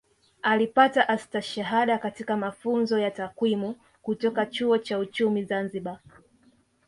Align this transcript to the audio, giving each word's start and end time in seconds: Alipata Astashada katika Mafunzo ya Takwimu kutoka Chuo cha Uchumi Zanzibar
Alipata 0.41 1.09
Astashada 1.09 1.97
katika 1.97 2.37
Mafunzo 2.37 2.99
ya 2.99 3.11
Takwimu 3.11 3.75
kutoka 4.01 4.45
Chuo 4.45 4.77
cha 4.77 4.99
Uchumi 4.99 5.43
Zanzibar 5.43 5.99